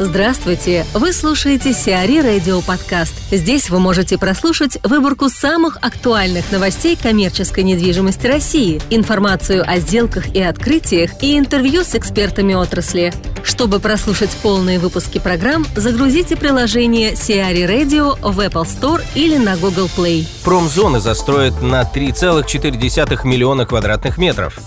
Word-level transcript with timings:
Здравствуйте! 0.00 0.84
Вы 0.92 1.12
слушаете 1.12 1.72
Сиари 1.72 2.18
Радио 2.20 2.60
Подкаст. 2.62 3.14
Здесь 3.30 3.70
вы 3.70 3.78
можете 3.78 4.18
прослушать 4.18 4.76
выборку 4.82 5.28
самых 5.28 5.78
актуальных 5.82 6.50
новостей 6.50 6.98
коммерческой 7.00 7.62
недвижимости 7.62 8.26
России, 8.26 8.82
информацию 8.90 9.62
о 9.64 9.78
сделках 9.78 10.34
и 10.34 10.42
открытиях 10.42 11.22
и 11.22 11.38
интервью 11.38 11.84
с 11.84 11.94
экспертами 11.94 12.54
отрасли. 12.54 13.14
Чтобы 13.44 13.78
прослушать 13.78 14.30
полные 14.42 14.80
выпуски 14.80 15.20
программ, 15.20 15.64
загрузите 15.76 16.34
приложение 16.34 17.14
Сиари 17.14 17.62
Radio 17.62 18.18
в 18.20 18.40
Apple 18.40 18.64
Store 18.64 19.00
или 19.14 19.36
на 19.36 19.56
Google 19.56 19.88
Play. 19.96 20.26
Промзоны 20.42 20.98
застроят 20.98 21.62
на 21.62 21.82
3,4 21.82 23.24
миллиона 23.24 23.64
квадратных 23.64 24.18
метров. 24.18 24.58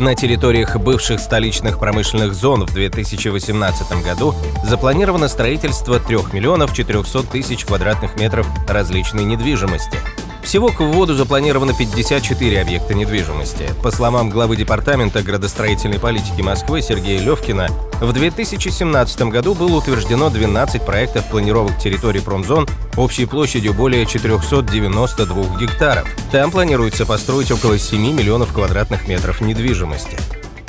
На 0.00 0.14
территориях 0.14 0.78
бывших 0.78 1.20
столичных 1.20 1.78
промышленных 1.78 2.32
зон 2.32 2.64
в 2.64 2.72
2018 2.72 4.02
году 4.02 4.34
запланировано 4.64 5.28
строительство 5.28 6.00
3 6.00 6.16
миллионов 6.32 6.72
400 6.72 7.24
тысяч 7.24 7.66
квадратных 7.66 8.16
метров 8.16 8.46
различной 8.66 9.24
недвижимости– 9.24 9.98
всего 10.42 10.68
к 10.68 10.80
вводу 10.80 11.14
запланировано 11.14 11.74
54 11.74 12.60
объекта 12.60 12.94
недвижимости. 12.94 13.68
По 13.82 13.90
словам 13.90 14.30
главы 14.30 14.56
Департамента 14.56 15.22
градостроительной 15.22 15.98
политики 15.98 16.40
Москвы 16.40 16.82
Сергея 16.82 17.20
Левкина, 17.20 17.68
в 18.00 18.12
2017 18.12 19.22
году 19.22 19.54
было 19.54 19.76
утверждено 19.76 20.30
12 20.30 20.84
проектов 20.84 21.26
планировок 21.28 21.78
территорий 21.78 22.20
промзон 22.20 22.66
общей 22.96 23.26
площадью 23.26 23.74
более 23.74 24.06
492 24.06 25.58
гектаров. 25.58 26.08
Там 26.32 26.50
планируется 26.50 27.06
построить 27.06 27.50
около 27.50 27.78
7 27.78 28.00
миллионов 28.00 28.52
квадратных 28.52 29.06
метров 29.06 29.40
недвижимости. 29.40 30.16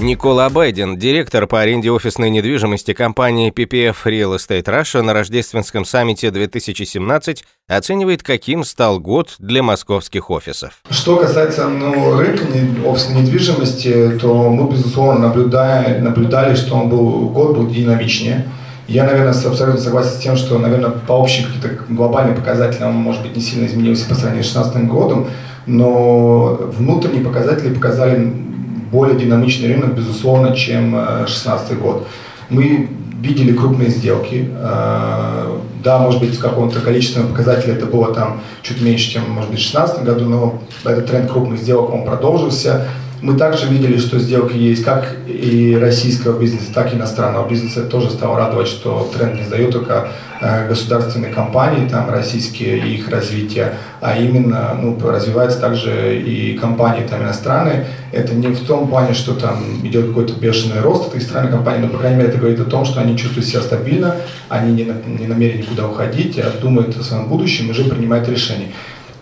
Никола 0.01 0.49
Байден, 0.49 0.97
директор 0.97 1.45
по 1.45 1.61
аренде 1.61 1.91
офисной 1.91 2.31
недвижимости 2.31 2.91
компании 2.93 3.53
PPF 3.53 3.97
Real 4.05 4.35
Estate 4.35 4.63
Russia 4.63 5.03
на 5.03 5.13
рождественском 5.13 5.85
саммите 5.85 6.31
2017 6.31 7.45
оценивает, 7.67 8.23
каким 8.23 8.63
стал 8.63 8.99
год 8.99 9.35
для 9.37 9.61
московских 9.61 10.31
офисов. 10.31 10.81
Что 10.89 11.17
касается 11.17 11.67
ну, 11.67 12.17
рынка 12.17 12.45
офисной 12.83 13.21
недвижимости, 13.21 14.17
то 14.19 14.49
мы, 14.49 14.71
безусловно, 14.71 15.27
наблюдали, 15.27 15.99
наблюдали 15.99 16.55
что 16.55 16.77
он 16.77 16.89
был, 16.89 17.29
год 17.29 17.55
был 17.55 17.67
динамичнее. 17.67 18.47
Я, 18.87 19.03
наверное, 19.03 19.33
абсолютно 19.33 19.79
согласен 19.79 20.13
с 20.13 20.23
тем, 20.23 20.35
что, 20.35 20.57
наверное, 20.57 20.89
по 20.89 21.21
общим 21.21 21.45
каким-то 21.45 21.85
глобальным 21.93 22.35
показателям 22.35 22.93
может 22.93 23.21
быть, 23.21 23.35
не 23.35 23.41
сильно 23.43 23.67
изменился 23.67 24.09
по 24.09 24.15
сравнению 24.15 24.45
с 24.45 24.51
2016 24.51 24.89
годом, 24.89 25.27
но 25.67 26.55
внутренние 26.75 27.23
показатели 27.23 27.71
показали 27.71 28.49
более 28.91 29.17
динамичный 29.17 29.73
рынок, 29.73 29.95
безусловно, 29.95 30.55
чем 30.55 30.91
2016 30.91 31.71
э, 31.71 31.75
год. 31.75 32.07
Мы 32.49 32.89
видели 33.21 33.53
крупные 33.53 33.89
сделки. 33.89 34.49
Э, 34.53 35.57
да, 35.83 35.99
может 35.99 36.19
быть, 36.19 36.35
в 36.35 36.39
каком-то 36.39 36.79
количественном 36.81 37.29
показателе 37.29 37.73
это 37.73 37.85
было 37.85 38.13
там 38.13 38.41
чуть 38.61 38.81
меньше, 38.81 39.11
чем, 39.11 39.29
может 39.29 39.49
быть, 39.49 39.59
в 39.59 39.71
2016 39.71 40.03
году, 40.03 40.25
но 40.25 40.61
этот 40.83 41.07
тренд 41.07 41.31
крупных 41.31 41.59
сделок, 41.59 41.93
он 41.93 42.03
продолжился. 42.03 42.87
Мы 43.21 43.37
также 43.37 43.67
видели, 43.67 43.97
что 43.97 44.17
сделки 44.17 44.57
есть 44.57 44.83
как 44.83 45.15
и 45.27 45.77
российского 45.79 46.39
бизнеса, 46.39 46.73
так 46.73 46.91
и 46.91 46.95
иностранного 46.95 47.47
бизнеса. 47.47 47.83
Тоже 47.83 48.09
стало 48.09 48.35
радовать, 48.35 48.67
что 48.67 49.11
тренд 49.15 49.35
не 49.35 49.45
сдают 49.45 49.71
только 49.71 50.07
э, 50.41 50.67
государственные 50.67 51.31
компании, 51.31 51.87
там 51.87 52.09
российские 52.09 52.79
и 52.79 52.95
их 52.95 53.09
развитие, 53.09 53.75
а 54.01 54.17
именно 54.17 54.75
ну, 54.81 54.97
развиваются 54.99 55.59
также 55.59 56.19
и 56.19 56.57
компании 56.57 57.05
там 57.07 57.21
иностранные. 57.21 57.85
Это 58.11 58.33
не 58.33 58.47
в 58.47 58.65
том 58.65 58.87
плане, 58.87 59.13
что 59.13 59.35
там 59.35 59.63
идет 59.83 60.07
какой-то 60.07 60.33
бешеный 60.33 60.81
рост 60.81 61.09
этой 61.09 61.21
страны 61.21 61.51
компании, 61.51 61.81
но, 61.81 61.89
по 61.89 61.99
крайней 61.99 62.17
мере, 62.17 62.29
это 62.29 62.39
говорит 62.39 62.59
о 62.59 62.65
том, 62.65 62.85
что 62.85 63.01
они 63.01 63.15
чувствуют 63.15 63.45
себя 63.47 63.61
стабильно, 63.61 64.15
они 64.49 64.73
не, 64.73 64.91
не 65.19 65.27
намерены 65.27 65.59
никуда 65.59 65.87
уходить, 65.87 66.39
а 66.39 66.51
думают 66.59 66.97
о 66.97 67.03
своем 67.03 67.27
будущем 67.27 67.67
и 67.67 67.71
уже 67.71 67.83
принимают 67.83 68.27
решения. 68.27 68.69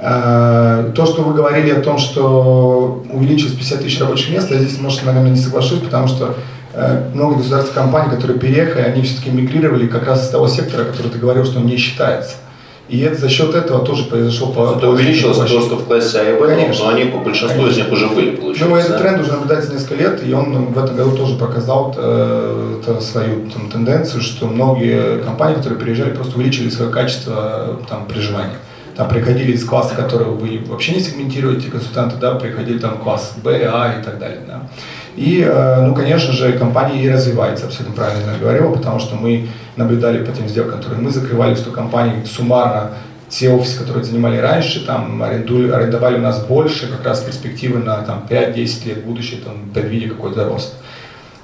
Э, 0.01 0.91
то, 0.95 1.05
что 1.05 1.23
вы 1.23 1.33
говорили 1.33 1.71
о 1.71 1.81
том, 1.81 1.97
что 1.97 3.03
увеличилось 3.11 3.53
50 3.53 3.81
тысяч 3.81 3.99
рабочих 3.99 4.29
мест, 4.31 4.49
я 4.49 4.57
здесь, 4.57 4.79
может, 4.79 5.03
наверное, 5.03 5.31
не 5.31 5.37
соглашусь, 5.37 5.79
потому 5.79 6.07
что 6.07 6.35
э, 6.73 7.09
много 7.13 7.35
государственных 7.35 7.75
компаний, 7.75 8.09
которые 8.09 8.39
переехали, 8.39 8.83
они 8.83 9.01
все-таки 9.01 9.29
мигрировали 9.29 9.87
как 9.87 10.07
раз 10.07 10.25
из 10.25 10.29
того 10.29 10.47
сектора, 10.47 10.85
который 10.85 11.11
ты 11.11 11.19
говорил, 11.19 11.43
что 11.43 11.59
он 11.59 11.65
не 11.65 11.75
считается. 11.75 12.35
И 12.87 13.01
это, 13.01 13.19
за 13.19 13.29
счет 13.29 13.53
этого 13.53 13.85
тоже 13.85 14.05
произошел 14.05 14.51
Это 14.51 14.89
увеличилось 14.89 15.37
то, 15.37 15.47
что 15.47 15.75
в 15.75 15.85
классе 15.85 16.19
А 16.21 16.31
и 16.31 16.39
Б, 16.39 16.47
Конечно. 16.47 16.85
но 16.85 16.91
они 16.95 17.03
по 17.11 17.17
большинству 17.19 17.61
Конечно. 17.61 17.81
из 17.81 17.85
них 17.85 17.93
уже 17.93 18.07
были, 18.07 18.35
получается. 18.37 18.65
Ну, 18.65 18.75
этот 18.77 18.91
да? 18.91 18.99
тренд 18.99 19.21
уже 19.21 19.31
наблюдается 19.33 19.73
несколько 19.73 19.95
лет, 19.95 20.25
и 20.25 20.33
он 20.33 20.67
в 20.67 20.81
этом 20.81 20.95
году 20.95 21.17
тоже 21.17 21.35
показал 21.35 21.93
э, 21.97 22.99
свою 23.01 23.49
там, 23.49 23.69
тенденцию, 23.69 24.21
что 24.21 24.47
многие 24.47 25.19
компании, 25.23 25.55
которые 25.55 25.77
переезжали, 25.77 26.11
просто 26.11 26.37
увеличили 26.37 26.69
свое 26.69 26.89
качество 26.89 27.79
там, 27.89 28.05
проживания 28.05 28.55
там 28.99 29.07
приходили 29.07 29.53
из 29.53 29.63
класса, 29.63 29.95
который 29.95 30.27
вы 30.27 30.61
вообще 30.67 30.91
не 30.91 30.99
сегментируете, 30.99 31.71
консультанты, 31.71 32.17
да, 32.17 32.35
приходили 32.35 32.79
там 32.79 32.97
класс 32.97 33.33
Б, 33.41 33.65
А 33.73 33.97
и 33.97 34.03
так 34.03 34.19
далее, 34.19 34.41
да. 34.45 34.63
И, 35.15 35.41
э, 35.41 35.81
ну, 35.85 35.95
конечно 35.95 36.33
же, 36.33 36.51
компания 36.51 37.01
и 37.01 37.09
развивается, 37.09 37.67
абсолютно 37.67 37.95
правильно 37.95 38.33
говорила, 38.37 38.75
потому 38.75 38.99
что 38.99 39.15
мы 39.15 39.47
наблюдали 39.77 40.25
по 40.25 40.33
тем 40.33 40.49
сделкам, 40.49 40.79
которые 40.79 40.99
мы 40.99 41.11
закрывали, 41.11 41.55
что 41.55 41.71
компании 41.71 42.25
суммарно 42.25 42.89
те 43.29 43.49
офисы, 43.49 43.79
которые 43.79 44.03
занимали 44.03 44.35
раньше, 44.35 44.85
там 44.85 45.23
арендовали 45.23 46.17
у 46.17 46.21
нас 46.21 46.43
больше, 46.43 46.91
как 46.91 47.05
раз 47.05 47.21
перспективы 47.21 47.79
на 47.79 48.01
там, 48.01 48.25
5-10 48.29 48.85
лет 48.85 49.05
будущее, 49.05 49.39
там, 49.39 49.69
предвидя 49.73 50.09
какой-то 50.09 50.43
рост. 50.43 50.73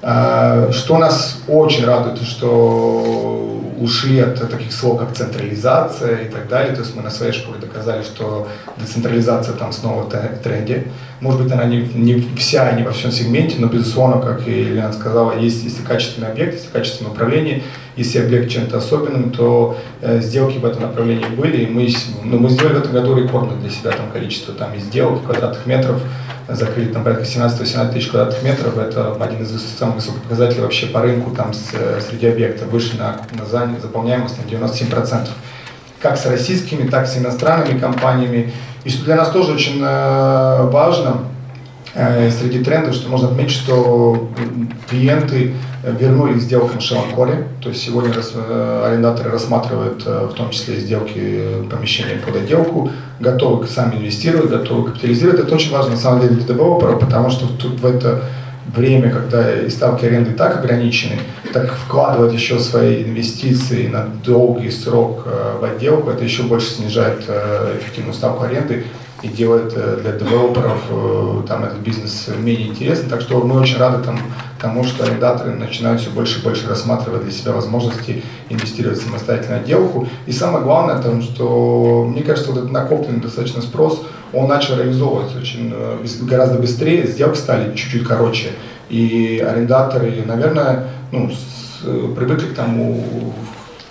Э, 0.02 0.70
что 0.72 0.98
нас 0.98 1.38
очень 1.48 1.86
радует, 1.86 2.20
что 2.20 3.55
ушли 3.78 4.20
от 4.20 4.50
таких 4.50 4.72
слов, 4.72 5.00
как 5.00 5.14
централизация 5.14 6.22
и 6.22 6.28
так 6.28 6.48
далее. 6.48 6.74
То 6.74 6.82
есть 6.82 6.94
мы 6.94 7.02
на 7.02 7.10
своей 7.10 7.32
школе 7.32 7.58
доказали, 7.60 8.02
что 8.02 8.48
децентрализация 8.78 9.54
там 9.54 9.72
снова 9.72 10.02
в 10.02 10.42
тренде. 10.42 10.88
Может 11.20 11.42
быть, 11.42 11.52
она 11.52 11.64
не, 11.64 11.78
не 11.94 12.20
вся, 12.36 12.72
не 12.72 12.82
во 12.82 12.92
всем 12.92 13.10
сегменте, 13.10 13.56
но, 13.58 13.68
безусловно, 13.68 14.20
как 14.20 14.46
и 14.46 14.50
Елена 14.50 14.92
сказала, 14.92 15.38
есть, 15.38 15.64
если 15.64 15.82
качественный 15.82 16.28
объект, 16.28 16.54
если 16.54 16.68
качественное 16.68 17.10
управление, 17.10 17.62
если 17.96 18.18
объект 18.18 18.50
чем-то 18.50 18.76
особенным, 18.76 19.30
то 19.30 19.78
э, 20.02 20.20
сделки 20.20 20.58
в 20.58 20.64
этом 20.66 20.82
направлении 20.82 21.24
были. 21.24 21.64
И 21.64 21.66
мы, 21.66 21.88
ну, 22.22 22.38
мы 22.38 22.50
сделали 22.50 22.74
в 22.74 22.78
этом 22.80 22.92
году 22.92 23.16
рекордное 23.16 23.56
для 23.56 23.70
себя 23.70 23.92
там, 23.92 24.10
количество 24.12 24.52
там, 24.52 24.74
и 24.74 24.78
сделок, 24.78 25.24
квадратных 25.24 25.64
метров, 25.64 26.02
закрыли 26.48 26.92
там 26.92 27.02
порядка 27.02 27.24
17-18 27.24 27.92
тысяч 27.92 28.08
квадратных 28.08 28.42
метров. 28.42 28.76
Это 28.76 29.14
один 29.14 29.42
из 29.42 29.50
самых 29.78 29.96
высоких 29.96 30.22
показателей 30.22 30.60
вообще 30.60 30.86
по 30.86 31.00
рынку 31.00 31.30
там, 31.30 31.54
с, 31.54 31.70
э, 31.72 32.00
среди 32.06 32.26
объектов. 32.26 32.68
Вышли 32.68 32.98
на, 32.98 33.22
на 33.32 33.46
заполняемость 33.80 34.36
на 34.38 34.48
97%. 34.48 35.28
Как 36.00 36.16
с 36.16 36.26
российскими, 36.26 36.88
так 36.88 37.04
и 37.04 37.06
с 37.08 37.16
иностранными 37.16 37.78
компаниями. 37.78 38.52
И 38.84 38.90
что 38.90 39.04
для 39.04 39.16
нас 39.16 39.30
тоже 39.30 39.52
очень 39.52 39.80
э, 39.82 40.68
важно, 40.70 41.22
э, 41.94 42.30
среди 42.30 42.62
трендов, 42.62 42.94
что 42.94 43.08
можно 43.08 43.28
отметить, 43.28 43.52
что 43.52 44.28
клиенты 44.88 45.54
вернулись 45.82 46.42
к 46.42 46.46
сделкам 46.46 46.80
Шеланкоре, 46.80 47.48
то 47.60 47.70
есть 47.70 47.82
сегодня 47.82 48.12
э, 48.14 48.82
арендаторы 48.86 49.30
рассматривают 49.30 50.04
в 50.04 50.34
том 50.34 50.50
числе 50.50 50.78
сделки 50.78 51.42
помещения 51.70 52.20
под 52.24 52.36
отделку, 52.36 52.90
готовы 53.18 53.66
сами 53.66 53.96
инвестировать, 53.96 54.50
готовы 54.50 54.90
капитализировать. 54.90 55.40
Это 55.40 55.54
очень 55.54 55.72
важно 55.72 55.92
на 55.92 55.96
самом 55.96 56.20
деле 56.20 56.34
для 56.34 56.46
девелопера, 56.46 56.96
потому 56.96 57.30
что 57.30 57.46
тут 57.46 57.80
в 57.80 57.86
это 57.86 58.22
время, 58.74 59.10
когда 59.10 59.62
и 59.62 59.70
ставки 59.70 60.04
аренды 60.04 60.32
так 60.32 60.58
ограничены, 60.58 61.18
так 61.52 61.72
вкладывать 61.74 62.32
еще 62.32 62.58
свои 62.58 63.04
инвестиции 63.04 63.86
на 63.86 64.08
долгий 64.24 64.70
срок 64.70 65.24
э, 65.26 65.58
в 65.60 65.64
отделку, 65.64 66.10
это 66.10 66.24
еще 66.24 66.42
больше 66.42 66.70
снижает 66.70 67.20
эффективную 67.20 68.14
ставку 68.14 68.44
аренды 68.44 68.84
и 69.22 69.28
делает 69.28 69.72
для 69.72 70.12
девелоперов 70.12 70.80
там, 71.48 71.64
этот 71.64 71.78
бизнес 71.78 72.28
менее 72.38 72.68
интересным. 72.68 73.08
Так 73.10 73.20
что 73.22 73.40
мы 73.42 73.60
очень 73.60 73.78
рады 73.78 74.02
там, 74.04 74.18
тому, 74.60 74.84
что 74.84 75.04
арендаторы 75.04 75.52
начинают 75.52 76.00
все 76.00 76.10
больше 76.10 76.40
и 76.40 76.42
больше 76.42 76.68
рассматривать 76.68 77.22
для 77.22 77.32
себя 77.32 77.52
возможности 77.52 78.22
инвестировать 78.48 78.98
в 78.98 79.04
самостоятельную 79.04 79.60
отделку. 79.60 80.08
И 80.26 80.32
самое 80.32 80.64
главное, 80.64 81.00
том, 81.02 81.22
что 81.22 82.06
мне 82.10 82.22
кажется, 82.22 82.50
вот 82.50 82.58
этот 82.58 82.72
накопленный 82.72 83.20
достаточно 83.20 83.62
спрос, 83.62 84.04
он 84.32 84.48
начал 84.48 84.76
реализовываться 84.76 85.38
очень 85.38 85.72
э, 85.74 86.04
гораздо 86.22 86.58
быстрее, 86.58 87.06
сделки 87.06 87.36
стали 87.36 87.74
чуть-чуть 87.74 88.04
короче. 88.06 88.50
И 88.88 89.44
арендаторы, 89.46 90.22
наверное, 90.26 90.88
ну, 91.12 91.30
с, 91.30 91.84
привыкли 92.16 92.46
к 92.46 92.54
тому, 92.54 93.34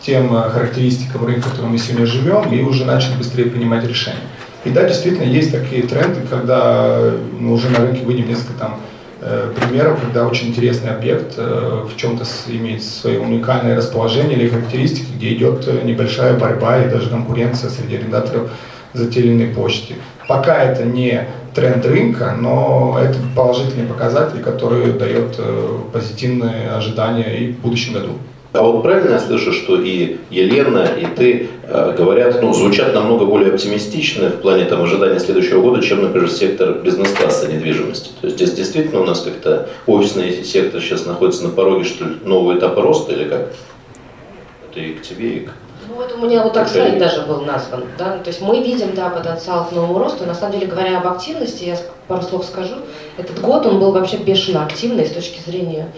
тем 0.01 0.29
характеристикам 0.29 1.25
рынка, 1.25 1.47
в 1.47 1.51
котором 1.51 1.71
мы 1.71 1.79
сегодня 1.79 2.05
живем, 2.05 2.51
и 2.51 2.61
уже 2.61 2.85
начали 2.85 3.15
быстрее 3.15 3.45
принимать 3.45 3.87
решения. 3.87 4.19
И 4.65 4.71
да, 4.71 4.83
действительно, 4.83 5.23
есть 5.23 5.51
такие 5.51 5.83
тренды, 5.83 6.21
когда 6.29 7.11
мы 7.39 7.53
уже 7.53 7.69
на 7.69 7.79
рынке 7.79 8.03
выйдем 8.03 8.27
несколько 8.27 8.53
там 8.59 8.79
Э, 9.27 9.51
примеров, 9.55 10.01
когда 10.01 10.27
очень 10.27 10.49
интересный 10.49 10.91
объект 10.91 11.33
э, 11.37 11.85
в 11.89 11.95
чем-то 11.95 12.25
имеет 12.47 12.83
свое 12.83 13.19
уникальное 13.19 13.75
расположение 13.75 14.37
или 14.37 14.49
характеристики, 14.49 15.07
где 15.15 15.33
идет 15.33 15.67
э, 15.67 15.81
небольшая 15.83 16.37
борьба 16.37 16.83
или 16.83 16.89
даже 16.89 17.09
конкуренция 17.09 17.71
среди 17.71 17.95
арендаторов 17.95 18.51
за 18.93 19.09
те 19.09 19.21
или 19.21 19.31
иные 19.31 19.47
площади. 19.47 19.95
Пока 20.27 20.61
это 20.61 20.83
не 20.83 21.27
тренд 21.55 21.83
рынка, 21.87 22.35
но 22.37 22.99
это 23.01 23.17
положительные 23.35 23.87
показатели, 23.87 24.43
которые 24.43 24.93
дают 24.93 25.39
позитивные 25.91 26.69
ожидания 26.71 27.37
и 27.37 27.53
в 27.53 27.59
будущем 27.59 27.93
году. 27.93 28.13
А 28.55 28.63
вот 28.63 28.83
правильно 28.83 29.13
я 29.13 29.19
слышу, 29.19 29.51
что 29.51 29.81
и 29.81 30.17
Елена, 30.29 30.87
и 30.97 31.05
ты 31.05 31.49
э, 31.63 31.95
говорят, 31.97 32.41
ну, 32.41 32.53
звучат 32.53 32.93
намного 32.93 33.25
более 33.25 33.53
оптимистично 33.53 34.29
в 34.29 34.41
плане 34.41 34.65
там, 34.65 34.81
ожидания 34.81 35.19
следующего 35.19 35.61
года, 35.61 35.81
чем, 35.81 36.01
например, 36.01 36.29
сектор 36.29 36.73
бизнес-класса 36.73 37.51
недвижимости. 37.51 38.11
То 38.21 38.27
есть 38.27 38.37
здесь 38.37 38.53
действительно 38.53 39.01
у 39.01 39.05
нас 39.05 39.21
как-то 39.21 39.69
офисный 39.87 40.43
сектор 40.43 40.81
сейчас 40.81 41.05
находится 41.05 41.43
на 41.43 41.49
пороге, 41.49 41.83
что 41.83 42.05
ли, 42.05 42.15
нового 42.23 42.57
этапа 42.57 42.81
роста 42.81 43.11
или 43.11 43.27
как? 43.27 43.51
Это 44.71 44.79
и 44.79 44.93
к 44.93 45.01
тебе, 45.01 45.37
и 45.37 45.39
к 45.41 45.51
ну, 45.87 45.95
вот 45.95 46.11
у 46.13 46.25
меня 46.25 46.41
вот 46.41 46.53
так 46.53 46.67
слайд 46.67 46.97
даже 46.97 47.21
был 47.21 47.41
назван. 47.41 47.83
Да? 47.97 48.17
То 48.17 48.29
есть 48.29 48.41
мы 48.41 48.63
видим 48.63 48.95
да, 48.95 49.09
потенциал 49.09 49.65
к 49.65 49.71
новому 49.71 49.99
росту. 49.99 50.25
На 50.25 50.33
самом 50.33 50.53
деле, 50.53 50.67
говоря 50.67 50.99
об 50.99 51.07
активности, 51.07 51.65
я 51.65 51.77
пару 52.07 52.23
слов 52.23 52.45
скажу. 52.45 52.75
Этот 53.17 53.39
год 53.39 53.65
он 53.65 53.79
был 53.79 53.91
вообще 53.91 54.17
бешено 54.17 54.63
активный 54.65 55.05
с 55.05 55.11
точки 55.11 55.39
зрения 55.45 55.91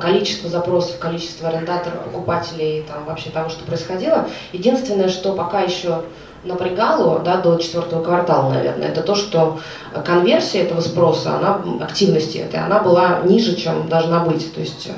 количество 0.00 0.48
запросов, 0.48 0.98
количество 0.98 1.48
арендаторов, 1.48 2.00
покупателей, 2.04 2.82
там, 2.88 3.04
вообще 3.04 3.28
того, 3.28 3.50
что 3.50 3.64
происходило. 3.64 4.26
Единственное, 4.52 5.08
что 5.08 5.34
пока 5.34 5.60
еще 5.60 6.02
напрягало 6.44 7.18
да, 7.20 7.36
до 7.36 7.56
четвертого 7.56 8.02
квартала, 8.02 8.50
наверное, 8.52 8.88
это 8.88 9.02
то, 9.02 9.14
что 9.14 9.60
конверсия 10.04 10.60
этого 10.60 10.80
спроса, 10.80 11.36
она, 11.36 11.60
активности 11.84 12.38
этой, 12.38 12.60
она 12.60 12.78
была 12.78 13.20
ниже, 13.24 13.56
чем 13.56 13.88
должна 13.88 14.20
быть. 14.20 14.54
То 14.54 14.60
есть 14.60 14.86
э, 14.86 14.92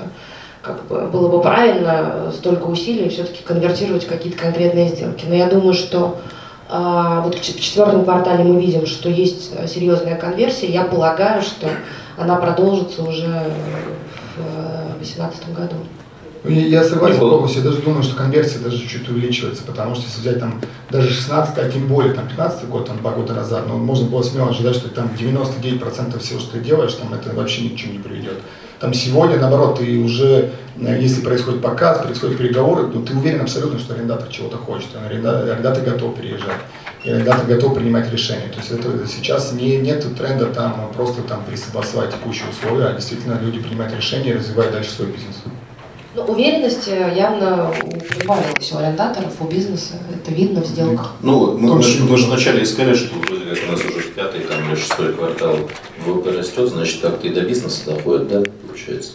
как 0.63 0.87
бы 0.87 1.07
было 1.07 1.29
бы 1.29 1.41
правильно 1.41 2.31
столько 2.33 2.67
усилий 2.67 3.09
все-таки 3.09 3.43
конвертировать 3.43 4.07
какие-то 4.07 4.39
конкретные 4.39 4.89
сделки. 4.89 5.25
Но 5.27 5.35
я 5.35 5.47
думаю, 5.47 5.75
что 5.75 6.19
э, 6.69 7.21
вот 7.25 7.35
в 7.35 7.43
четвертом 7.43 8.05
квартале 8.05 8.45
мы 8.45 8.61
видим, 8.61 8.87
что 8.87 9.09
есть 9.09 9.69
серьезная 9.69 10.17
конверсия. 10.17 10.69
Я 10.69 10.85
полагаю, 10.85 11.43
что 11.43 11.69
она 12.19 12.37
продолжится 12.37 13.03
уже 13.03 13.51
в 14.37 14.99
2018 14.99 15.55
году. 15.55 15.77
Ну, 16.43 16.51
я 16.51 16.83
согласен 16.85 17.19
полностью, 17.19 17.63
я 17.63 17.69
даже 17.71 17.83
думаю, 17.83 18.03
что 18.03 18.17
конверсия 18.17 18.61
даже 18.61 18.79
чуть-чуть 18.79 19.09
увеличивается, 19.11 19.63
потому 19.63 19.95
что 19.95 20.05
если 20.05 20.21
взять 20.21 20.41
там 20.41 20.61
даже 20.89 21.11
16, 21.11 21.59
а 21.59 21.69
тем 21.71 21.87
более 21.87 22.15
там 22.15 22.27
15 22.29 22.67
год, 22.69 22.87
там 22.87 22.97
два 22.99 23.13
года 23.13 23.35
назад, 23.35 23.67
ну, 23.69 23.77
можно 23.77 24.09
было 24.09 24.23
смело 24.23 24.49
ожидать, 24.49 24.77
что 24.77 24.89
там 24.89 25.11
99% 25.19 26.19
всего, 26.19 26.41
что 26.41 26.53
ты 26.53 26.61
делаешь, 26.61 26.95
там 26.95 27.13
это 27.13 27.35
вообще 27.35 27.63
ни 27.63 27.69
к 27.69 27.77
чему 27.77 27.93
не 27.93 27.99
приведет. 27.99 28.39
Там 28.81 28.95
сегодня, 28.95 29.37
наоборот, 29.37 29.79
ты 29.79 29.99
уже, 29.99 30.53
э, 30.81 30.99
если 30.99 31.21
происходит 31.21 31.61
показ, 31.61 31.99
происходят 31.99 32.39
переговоры, 32.39 32.87
ну, 32.87 33.03
ты 33.03 33.15
уверен 33.15 33.43
абсолютно, 33.43 33.79
что 33.79 33.93
арендатор 33.93 34.29
чего-то 34.29 34.57
хочет, 34.57 34.89
арендатор 34.97 35.85
готов 35.85 36.17
переезжать, 36.17 36.61
и 37.05 37.11
арендатор 37.11 37.45
готов 37.45 37.75
принимать 37.75 38.11
решения. 38.11 38.49
То 38.49 38.59
есть 38.59 38.71
это 38.71 39.07
сейчас 39.07 39.53
не, 39.53 39.77
нет 39.77 40.07
тренда 40.17 40.47
там 40.47 40.91
просто 40.97 41.21
там 41.23 41.45
присогласовать 41.45 42.13
текущие 42.13 42.49
условия, 42.49 42.87
а 42.87 42.93
действительно 42.95 43.39
люди 43.43 43.61
принимают 43.61 43.95
решения 43.95 44.31
и 44.31 44.35
развивают 44.35 44.73
дальше 44.73 44.91
свой 44.93 45.09
бизнес. 45.09 45.37
Ну, 46.17 46.23
уверенность 46.23 46.89
явно 46.89 47.73
прибавилась 48.09 48.73
у 48.73 48.79
арендаторов, 48.79 49.41
у 49.41 49.45
бизнеса. 49.45 49.95
Это 50.13 50.35
видно 50.35 50.61
в 50.63 50.67
сделках. 50.67 51.13
Ну, 51.23 51.57
мы, 51.57 51.77
мы, 51.77 51.83
мы 52.09 52.17
же 52.17 52.27
вначале 52.27 52.65
искали, 52.65 52.95
что 52.95 53.15
как 53.15 53.71
нас 53.71 53.81
уже 53.85 54.09
пятый 54.09 54.41
там, 54.41 54.65
или 54.67 54.70
шестой 54.81 55.13
квартал 55.15 55.57
ВВП 56.05 56.31
растет, 56.31 56.69
значит, 56.69 57.01
как-то 57.01 57.27
и 57.27 57.31
до 57.31 57.43
бизнеса 57.43 57.87
доходит, 57.87 58.29
да, 58.29 58.43
получается? 58.67 59.13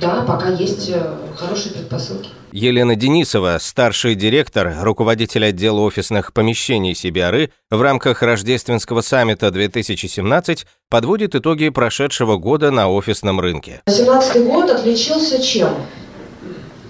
Да, 0.00 0.22
пока 0.26 0.48
есть 0.48 0.88
э, 0.88 1.14
хорошие 1.36 1.74
предпосылки. 1.74 2.30
Елена 2.52 2.96
Денисова, 2.96 3.58
старший 3.60 4.14
директор, 4.14 4.74
руководитель 4.80 5.44
отдела 5.44 5.80
офисных 5.80 6.32
помещений 6.32 6.92
CBRE, 6.92 7.50
в 7.70 7.82
рамках 7.82 8.22
рождественского 8.22 9.02
саммита 9.02 9.50
2017 9.50 10.66
подводит 10.88 11.34
итоги 11.34 11.68
прошедшего 11.68 12.38
года 12.38 12.70
на 12.70 12.88
офисном 12.88 13.40
рынке. 13.40 13.82
2017 13.86 14.44
год 14.46 14.70
отличился 14.70 15.42
чем? 15.42 15.68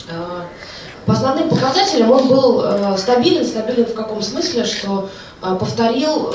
Э, 0.09 0.43
по 1.05 1.13
основным 1.13 1.49
показателям 1.49 2.13
он 2.13 2.29
был 2.29 2.63
э, 2.63 2.97
стабилен. 2.97 3.45
Стабилен 3.45 3.87
в 3.87 3.95
каком 3.95 4.23
смысле, 4.23 4.65
что 4.65 5.11
повторил 5.41 6.33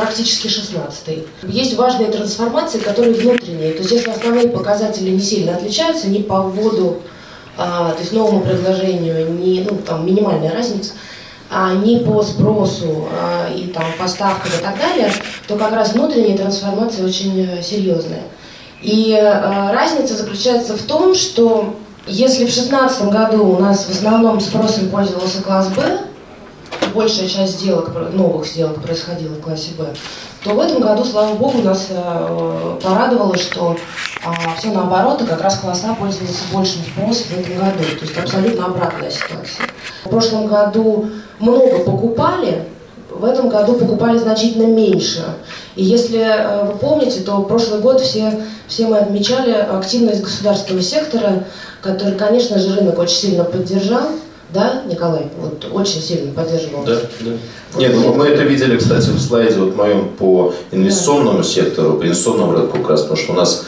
практически 0.00 0.46
16-й. 0.46 1.26
Есть 1.48 1.76
важные 1.76 2.10
трансформации, 2.10 2.78
которые 2.78 3.14
внутренние. 3.14 3.72
То 3.72 3.78
есть 3.78 3.90
если 3.90 4.10
основные 4.10 4.48
показатели 4.48 5.10
не 5.10 5.20
сильно 5.20 5.56
отличаются, 5.56 6.08
ни 6.08 6.22
по 6.22 6.42
вводу, 6.42 6.98
а, 7.56 7.92
то 7.92 8.00
есть 8.00 8.12
новому 8.12 8.40
предложению, 8.40 9.32
ни, 9.32 9.66
ну, 9.68 9.78
там, 9.78 10.06
минимальная 10.06 10.52
разница, 10.52 10.92
а, 11.50 11.74
ни 11.74 11.98
по 11.98 12.22
спросу 12.22 13.08
а, 13.12 13.48
и 13.52 13.68
там, 13.68 13.84
поставкам 13.98 14.50
и 14.58 14.62
так 14.62 14.78
далее, 14.78 15.10
то 15.46 15.56
как 15.56 15.72
раз 15.72 15.94
внутренние 15.94 16.36
трансформации 16.36 17.04
очень 17.04 17.40
э, 17.40 17.62
серьезные. 17.62 18.22
И 18.82 19.12
а, 19.14 19.72
разница 19.72 20.14
заключается 20.14 20.76
в 20.76 20.82
том, 20.82 21.14
что 21.14 21.74
если 22.06 22.44
в 22.44 22.54
2016 22.54 23.08
году 23.08 23.46
у 23.46 23.58
нас 23.58 23.86
в 23.86 23.90
основном 23.90 24.40
спросом 24.40 24.88
пользовался 24.88 25.42
класс 25.42 25.68
Б, 25.68 26.00
большая 26.94 27.28
часть 27.28 27.60
сделок, 27.60 27.90
новых 28.12 28.46
сделок 28.46 28.82
происходила 28.82 29.34
в 29.34 29.40
классе 29.40 29.70
Б, 29.78 29.86
то 30.44 30.50
в 30.50 30.60
этом 30.60 30.80
году, 30.80 31.04
слава 31.04 31.34
богу, 31.34 31.62
нас 31.62 31.88
э, 31.90 32.78
порадовало, 32.82 33.36
что 33.36 33.76
э, 34.24 34.28
все 34.56 34.70
наоборот, 34.70 35.20
и 35.20 35.26
как 35.26 35.42
раз 35.42 35.58
класс 35.58 35.82
А 35.84 35.94
пользуется 35.94 36.44
большим 36.52 36.82
спросом 36.82 37.26
в 37.28 37.40
этом 37.40 37.56
году. 37.56 37.84
То 37.98 38.04
есть 38.04 38.18
абсолютно 38.18 38.66
обратная 38.66 39.10
ситуация. 39.10 39.66
В 40.04 40.08
прошлом 40.08 40.46
году 40.46 41.08
много 41.40 41.80
покупали, 41.80 42.64
в 43.10 43.24
этом 43.24 43.48
году 43.48 43.74
покупали 43.74 44.16
значительно 44.16 44.66
меньше. 44.66 45.24
И 45.74 45.84
если 45.84 46.20
э, 46.20 46.66
вы 46.66 46.78
помните, 46.78 47.20
то 47.20 47.42
прошлый 47.42 47.80
год 47.80 48.00
все, 48.00 48.40
все 48.68 48.86
мы 48.86 48.98
отмечали 48.98 49.52
активность 49.52 50.22
государственного 50.22 50.84
сектора, 50.84 51.44
который, 51.82 52.14
конечно 52.14 52.58
же, 52.58 52.76
рынок 52.76 52.98
очень 52.98 53.16
сильно 53.16 53.44
поддержал. 53.44 54.08
Да, 54.50 54.82
Николай? 54.86 55.26
Вот 55.38 55.66
очень 55.72 56.00
сильно 56.00 56.32
поддерживал. 56.32 56.84
Да, 56.84 56.94
да. 57.20 57.30
Вот 57.72 57.80
Нет, 57.80 57.92
ну, 57.94 58.14
мы 58.14 58.26
это 58.26 58.44
видели, 58.44 58.78
кстати, 58.78 59.10
в 59.10 59.20
слайде 59.20 59.56
вот 59.58 59.76
моем 59.76 60.08
по 60.08 60.54
инвестиционному 60.72 61.38
да. 61.38 61.44
сектору, 61.44 61.98
по 61.98 62.04
инвестиционному 62.04 62.52
рынку 62.52 62.78
как 62.78 62.90
раз, 62.90 63.02
потому 63.02 63.20
что 63.20 63.32
у 63.32 63.36
нас 63.36 63.66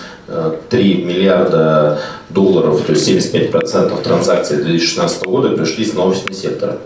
3 0.71 1.03
э, 1.03 1.05
миллиарда 1.05 1.99
долларов, 2.31 2.81
то 2.87 2.93
есть 2.93 3.09
75% 3.09 4.03
транзакций 4.03 4.57
2016 4.59 5.25
года 5.25 5.51
пришлись 5.51 5.93
на 5.93 6.05
офисный 6.05 6.35
сектор. 6.35 6.79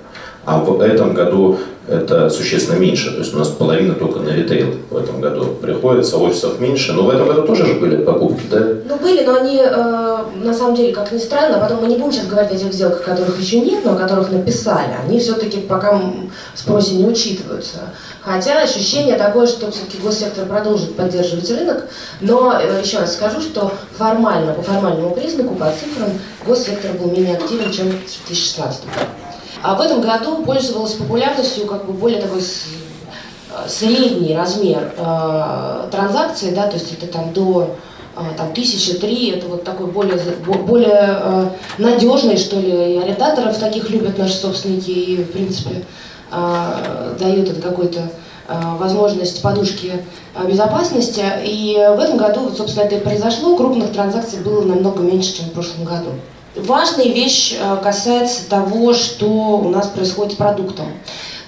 А 0.46 0.58
в 0.58 0.81
этом 0.81 1.14
году 1.14 1.58
это 1.87 2.31
существенно 2.31 2.79
меньше. 2.79 3.11
То 3.12 3.19
есть 3.19 3.35
у 3.35 3.38
нас 3.38 3.49
половина 3.49 3.94
только 3.94 4.20
на 4.20 4.31
ритейл 4.31 4.75
в 4.91 4.96
этом 4.96 5.20
году 5.20 5.46
приходится, 5.61 6.17
офисов 6.17 6.58
меньше. 6.58 6.93
Но 6.93 7.02
в 7.02 7.11
этом 7.11 7.26
году 7.26 7.43
тоже 7.46 7.67
же 7.67 7.75
были 7.75 7.96
покупки, 8.02 8.46
да? 8.50 8.61
Ну, 8.88 8.96
были, 8.96 9.23
но 9.25 9.35
они, 9.35 9.61
э, 9.62 10.17
на 10.43 10.55
самом 10.55 10.75
деле, 10.75 10.94
как 10.94 11.12
ни 11.12 11.19
странно, 11.19 11.58
потом 11.58 11.82
мы 11.82 11.88
не 11.88 11.96
будем 11.96 12.12
сейчас 12.12 12.26
говорить 12.26 12.52
о 12.52 12.58
тех 12.58 12.73
сделках, 12.73 13.02
которых 13.02 13.39
еще 13.39 13.60
нет, 13.60 13.84
но 13.84 13.93
о 13.93 13.96
которых 13.96 14.31
написали. 14.32 14.94
Они 15.06 15.19
все-таки 15.19 15.58
пока 15.58 15.93
в 15.93 16.58
спросе 16.58 16.94
не 16.94 17.06
учитываются. 17.06 17.81
Хотя 18.22 18.63
ощущение 18.63 19.17
такое, 19.17 19.46
что 19.46 19.70
все-таки 19.70 19.98
госсектор 19.98 20.46
продолжит 20.46 20.96
поддерживать 20.96 21.51
рынок, 21.51 21.84
но 22.22 22.58
э, 22.58 22.81
еще 22.82 22.98
раз 22.98 23.15
скажу, 23.15 23.43
что 23.43 23.72
формально, 23.98 24.55
по 24.55 24.63
формальному 24.63 25.15
признаку, 25.15 25.55
по 25.55 25.67
цифрам, 25.67 26.08
госсектор 26.46 26.93
был 26.93 27.10
менее 27.10 27.36
активен, 27.36 27.70
чем 27.70 27.89
в 27.89 27.91
2016 27.91 28.84
году. 28.84 29.24
А 29.65 29.75
в 29.77 29.81
этом 29.81 30.03
году 30.03 30.44
пользовалась 30.44 30.93
популярностью 30.93 31.67
как 31.67 31.87
бы 31.87 31.94
более 31.94 32.21
такой 32.21 32.41
э, 32.41 33.67
средний 33.67 34.37
размер 34.37 34.93
э, 34.94 35.89
транзакции, 35.91 36.51
да, 36.55 36.67
то 36.67 36.75
есть 36.75 36.93
это 36.93 37.06
там 37.06 37.33
до 37.33 37.75
э, 38.15 38.21
там 38.37 38.53
тысячи 38.53 38.93
три, 38.93 39.31
это 39.31 39.47
вот 39.47 39.65
такой 39.65 39.87
более, 39.87 40.19
более 40.67 41.19
э, 41.19 41.49
надежный, 41.79 42.37
что 42.37 42.61
ли, 42.61 42.97
и 42.97 42.99
арендаторов 42.99 43.56
таких 43.56 43.89
любят 43.89 44.19
наши 44.19 44.35
собственники, 44.35 44.91
и, 44.91 45.25
в 45.25 45.33
принципе, 45.33 45.83
э, 46.31 47.17
дают 47.19 47.49
это 47.49 47.63
какой-то 47.63 48.01
э, 48.49 48.55
возможность 48.79 49.41
подушки 49.41 50.05
э, 50.35 50.47
безопасности. 50.47 51.25
И 51.43 51.73
в 51.97 52.01
этом 52.01 52.19
году, 52.19 52.41
вот, 52.41 52.59
собственно, 52.59 52.85
это 52.85 52.97
и 52.97 53.01
произошло, 53.01 53.56
крупных 53.56 53.94
транзакций 53.94 54.41
было 54.41 54.63
намного 54.63 55.03
меньше, 55.03 55.39
чем 55.39 55.47
в 55.47 55.53
прошлом 55.53 55.87
году. 55.87 56.11
Важная 56.56 57.06
вещь 57.06 57.56
э, 57.58 57.77
касается 57.82 58.49
того, 58.49 58.94
что 58.94 59.27
у 59.27 59.69
нас 59.70 59.89
происходит 59.89 60.34
с 60.34 60.37
продуктом. 60.37 60.87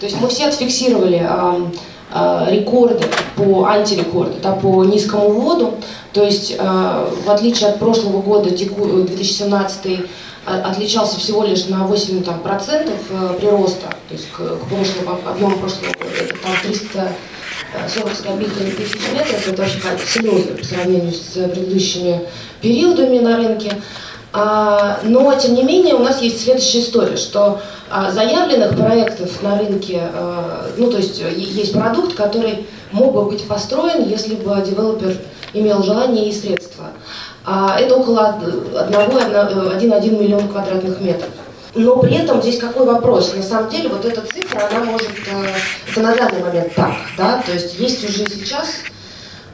То 0.00 0.06
есть 0.06 0.20
мы 0.20 0.26
все 0.28 0.46
отфиксировали 0.46 1.22
э, 1.22 1.66
э, 2.12 2.46
рекорды 2.50 3.04
по 3.36 3.66
антирекорды, 3.66 4.40
да, 4.42 4.52
по 4.52 4.84
низкому 4.84 5.30
вводу. 5.30 5.74
То 6.12 6.24
есть 6.24 6.56
в 6.58 7.30
отличие 7.30 7.68
от 7.68 7.78
прошлого 7.78 8.22
года, 8.22 8.48
2017 8.48 10.00
отличался 10.46 11.20
всего 11.20 11.44
лишь 11.44 11.66
на 11.66 11.86
8 11.86 12.22
там, 12.22 12.40
процентов 12.40 12.98
прироста, 13.38 13.88
то 14.08 14.14
есть 14.14 14.30
к, 14.30 14.38
к 14.38 14.60
прошлому, 14.60 15.18
объему 15.28 15.58
прошлого 15.58 15.92
года. 15.92 16.10
Это 16.18 16.34
там 16.38 16.52
340 16.62 18.16
с 18.16 18.20
копейками 18.22 18.70
тысяч 18.70 19.00
метров, 19.12 19.46
это 19.46 19.62
очень 19.62 19.82
серьезно 20.06 20.56
по 20.56 20.64
сравнению 20.64 21.12
с 21.12 21.32
предыдущими 21.32 22.22
периодами 22.62 23.18
на 23.18 23.36
рынке. 23.36 23.72
А, 24.38 24.98
но, 25.02 25.34
тем 25.34 25.54
не 25.54 25.62
менее, 25.62 25.94
у 25.94 26.00
нас 26.00 26.20
есть 26.20 26.44
следующая 26.44 26.80
история, 26.80 27.16
что 27.16 27.58
а, 27.88 28.10
заявленных 28.10 28.76
проектов 28.76 29.42
на 29.42 29.58
рынке, 29.58 30.02
а, 30.12 30.66
ну, 30.76 30.90
то 30.90 30.98
есть 30.98 31.18
есть 31.18 31.72
продукт, 31.72 32.14
который 32.14 32.66
мог 32.92 33.14
бы 33.14 33.24
быть 33.24 33.48
построен, 33.48 34.06
если 34.06 34.34
бы 34.34 34.60
девелопер 34.60 35.16
имел 35.54 35.82
желание 35.82 36.28
и 36.28 36.32
средства. 36.32 36.88
это 37.46 37.96
около 37.96 38.38
1,1 38.42 40.22
миллион 40.22 40.48
квадратных 40.48 41.00
метров. 41.00 41.30
Но 41.74 41.96
при 41.96 42.16
этом 42.16 42.42
здесь 42.42 42.58
какой 42.58 42.84
вопрос? 42.84 43.32
На 43.34 43.42
самом 43.42 43.70
деле 43.70 43.88
вот 43.88 44.04
эта 44.04 44.20
цифра, 44.20 44.68
она 44.70 44.84
может, 44.84 45.08
это 45.90 46.00
на 46.02 46.14
данный 46.14 46.42
момент 46.42 46.74
так, 46.74 46.92
да, 47.16 47.42
то 47.44 47.52
есть 47.52 47.78
есть 47.78 48.04
уже 48.04 48.26
сейчас 48.26 48.66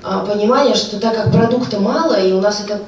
понимание, 0.02 0.74
что 0.74 0.98
так 0.98 1.14
как 1.14 1.32
продукта 1.32 1.78
мало, 1.80 2.14
и 2.14 2.32
у 2.32 2.40
нас 2.40 2.64
эта 2.64 2.80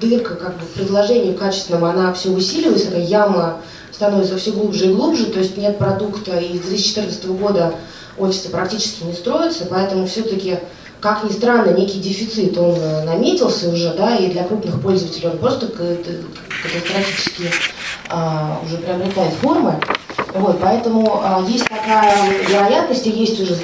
дырка 0.00 0.34
как 0.34 0.56
бы 0.56 0.64
в 0.64 0.70
предложении 0.70 1.32
качественном, 1.32 1.84
она 1.84 2.12
все 2.12 2.30
усиливается, 2.30 2.88
эта 2.88 2.98
яма 2.98 3.58
становится 3.92 4.36
все 4.36 4.50
глубже 4.52 4.86
и 4.86 4.92
глубже, 4.92 5.26
то 5.26 5.38
есть 5.38 5.56
нет 5.56 5.78
продукта, 5.78 6.36
и 6.38 6.58
с 6.58 6.60
2014 6.62 7.26
года 7.26 7.74
офисы 8.18 8.50
практически 8.50 9.04
не 9.04 9.12
строятся, 9.12 9.66
поэтому 9.70 10.06
все-таки, 10.06 10.58
как 11.00 11.24
ни 11.24 11.30
странно, 11.30 11.70
некий 11.70 12.00
дефицит, 12.00 12.58
он 12.58 12.74
э, 12.74 13.04
наметился 13.04 13.68
уже, 13.68 13.94
да, 13.94 14.16
и 14.16 14.30
для 14.30 14.44
крупных 14.44 14.80
пользователей 14.80 15.28
он 15.28 15.38
просто 15.38 15.68
катастрофически 15.68 17.50
а, 18.08 18.60
уже 18.64 18.78
приобретает 18.78 19.34
формы. 19.34 19.78
Вот, 20.34 20.58
поэтому 20.60 21.20
а, 21.22 21.44
есть 21.48 21.68
такая 21.68 22.14
вероятность, 22.48 23.06
и 23.06 23.10
есть 23.10 23.40
уже 23.40 23.56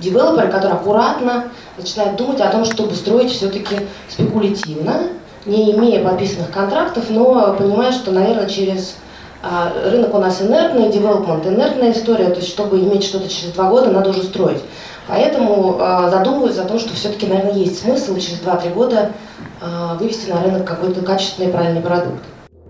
девелоперы, 0.00 0.48
которые 0.48 0.74
аккуратно 0.74 1.44
начинают 1.76 2.16
думать 2.16 2.40
о 2.40 2.50
том, 2.50 2.64
чтобы 2.64 2.94
строить 2.94 3.30
все-таки 3.30 3.80
спекулятивно, 4.08 5.08
не 5.44 5.72
имея 5.72 6.02
подписанных 6.02 6.50
контрактов, 6.50 7.04
но 7.08 7.54
понимая, 7.58 7.92
что, 7.92 8.10
наверное, 8.10 8.48
через 8.48 8.96
а, 9.42 9.72
рынок 9.90 10.14
у 10.14 10.18
нас 10.18 10.42
инертный, 10.42 10.90
девелопмент 10.90 11.46
инертная 11.46 11.92
история, 11.92 12.30
то 12.30 12.40
есть 12.40 12.48
чтобы 12.48 12.80
иметь 12.80 13.04
что-то 13.04 13.28
через 13.28 13.52
два 13.52 13.70
года, 13.70 13.90
надо 13.90 14.10
уже 14.10 14.22
строить. 14.22 14.62
Поэтому 15.06 15.76
а, 15.78 16.10
задумываюсь 16.10 16.58
о 16.58 16.64
том, 16.64 16.78
что 16.78 16.94
все-таки, 16.94 17.26
наверное, 17.26 17.54
есть 17.54 17.80
смысл 17.80 18.16
через 18.16 18.40
2-3 18.40 18.74
года 18.74 19.12
а, 19.60 19.96
вывести 19.96 20.30
на 20.30 20.42
рынок 20.42 20.64
какой-то 20.64 21.00
качественный 21.02 21.50
правильный 21.50 21.80
продукт. 21.80 22.22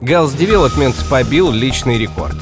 Галс 0.03 0.35
Development 0.35 0.95
побил 1.09 1.51
личный 1.51 1.97
рекорд. 1.97 2.37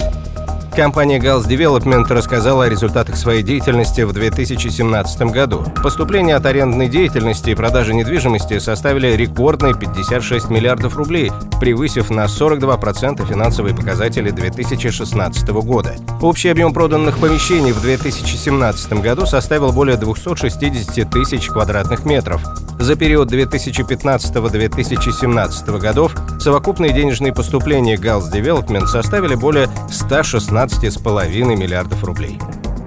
Компания 0.77 1.21
Gals 1.21 1.47
Development 1.47 2.05
рассказала 2.13 2.65
о 2.65 2.69
результатах 2.69 3.17
своей 3.17 3.45
деятельности 3.45 4.01
в 4.01 4.13
2017 4.13 5.23
году. 5.31 5.65
Поступления 5.85 6.35
от 6.35 6.45
арендной 6.47 6.89
деятельности 6.89 7.51
и 7.51 7.55
продажи 7.55 7.95
недвижимости 7.95 8.59
составили 8.59 9.13
рекордные 9.13 9.75
56 9.75 10.51
миллиардов 10.51 10.97
рублей, 10.97 11.31
превысив 11.61 12.11
на 12.11 12.25
42% 12.25 13.25
финансовые 13.25 13.75
показатели 13.75 14.31
2016 14.31 15.49
года. 15.51 15.95
Общий 16.21 16.49
объем 16.49 16.75
проданных 16.75 17.19
помещений 17.19 17.71
в 17.71 17.81
2017 17.81 18.95
году 18.95 19.27
составил 19.27 19.71
более 19.73 19.97
260 19.97 21.09
тысяч 21.09 21.47
квадратных 21.47 22.05
метров. 22.05 22.43
За 22.79 22.95
период 22.97 23.33
2015-2017 23.33 25.79
годов 25.79 26.15
совокупные 26.41 26.93
денежные 26.93 27.33
поступления 27.33 27.97
Gals 27.97 28.31
Development 28.33 28.87
составили 28.87 29.35
более 29.35 29.69
116,5 29.89 31.57
миллиардов 31.57 32.05
рублей. 32.05 32.39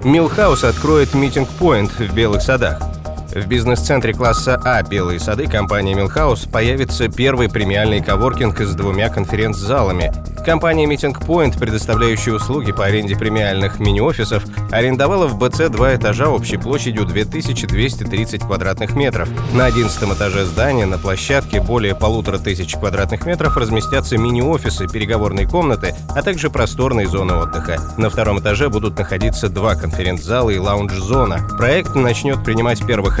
Милхаус 0.04 0.62
откроет 0.64 1.14
митинг-поинт 1.14 1.98
в 1.98 2.14
Белых 2.14 2.42
садах. 2.42 2.97
В 3.38 3.46
бизнес-центре 3.46 4.12
класса 4.12 4.60
А 4.64 4.82
«Белые 4.82 5.20
сады» 5.20 5.46
компания 5.46 5.94
Милхаус 5.94 6.46
появится 6.46 7.08
первый 7.08 7.48
премиальный 7.48 8.02
коворкинг 8.02 8.60
с 8.60 8.74
двумя 8.74 9.08
конференц-залами. 9.10 10.12
Компания 10.44 10.86
Meeting 10.86 11.14
Point, 11.14 11.58
предоставляющая 11.58 12.32
услуги 12.32 12.72
по 12.72 12.86
аренде 12.86 13.16
премиальных 13.16 13.78
мини-офисов, 13.78 14.44
арендовала 14.70 15.26
в 15.26 15.38
БЦ 15.38 15.68
два 15.68 15.94
этажа 15.94 16.28
общей 16.28 16.56
площадью 16.56 17.04
2230 17.04 18.40
квадратных 18.40 18.96
метров. 18.96 19.28
На 19.52 19.66
11 19.66 20.02
этаже 20.14 20.46
здания 20.46 20.86
на 20.86 20.98
площадке 20.98 21.60
более 21.60 21.94
полутора 21.94 22.38
тысяч 22.38 22.74
квадратных 22.74 23.26
метров 23.26 23.56
разместятся 23.56 24.16
мини-офисы, 24.16 24.88
переговорные 24.88 25.46
комнаты, 25.46 25.94
а 26.16 26.22
также 26.22 26.50
просторные 26.50 27.06
зоны 27.06 27.34
отдыха. 27.34 27.78
На 27.98 28.08
втором 28.08 28.40
этаже 28.40 28.68
будут 28.70 28.98
находиться 28.98 29.48
два 29.48 29.74
конференц-зала 29.74 30.50
и 30.50 30.58
лаунж-зона. 30.58 31.46
Проект 31.58 31.94
начнет 31.94 32.42
принимать 32.42 32.84
первых 32.86 33.20